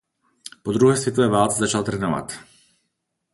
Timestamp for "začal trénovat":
1.59-2.33